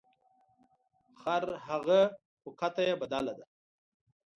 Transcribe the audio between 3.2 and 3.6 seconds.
ده.